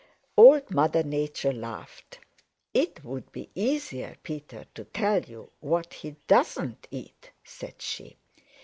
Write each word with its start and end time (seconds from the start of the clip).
Old 0.35 0.71
Mother 0.71 1.03
Nature 1.03 1.53
laughed. 1.53 2.17
"It 2.73 3.03
would 3.03 3.31
be 3.31 3.51
easier, 3.53 4.15
Peter, 4.23 4.65
to 4.73 4.85
tell 4.85 5.21
you 5.21 5.51
what 5.59 5.93
he 5.93 6.15
doesn't 6.25 6.87
eat," 6.89 7.29
said 7.43 7.79
she. 7.83 8.17